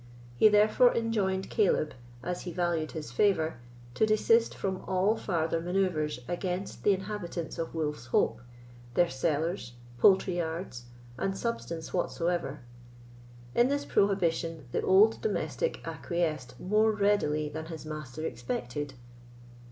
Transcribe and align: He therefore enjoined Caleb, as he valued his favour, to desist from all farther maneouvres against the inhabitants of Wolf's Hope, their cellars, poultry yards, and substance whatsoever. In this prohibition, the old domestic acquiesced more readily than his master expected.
He 0.35 0.47
therefore 0.49 0.95
enjoined 0.97 1.51
Caleb, 1.51 1.93
as 2.23 2.41
he 2.41 2.51
valued 2.51 2.93
his 2.93 3.11
favour, 3.11 3.59
to 3.93 4.03
desist 4.07 4.55
from 4.55 4.77
all 4.87 5.15
farther 5.15 5.61
maneouvres 5.61 6.17
against 6.27 6.83
the 6.83 6.91
inhabitants 6.91 7.59
of 7.59 7.75
Wolf's 7.75 8.07
Hope, 8.07 8.41
their 8.95 9.11
cellars, 9.11 9.73
poultry 9.99 10.37
yards, 10.37 10.85
and 11.19 11.37
substance 11.37 11.93
whatsoever. 11.93 12.61
In 13.53 13.67
this 13.67 13.85
prohibition, 13.85 14.65
the 14.71 14.81
old 14.81 15.21
domestic 15.21 15.85
acquiesced 15.87 16.59
more 16.59 16.91
readily 16.91 17.47
than 17.47 17.67
his 17.67 17.85
master 17.85 18.25
expected. 18.25 18.95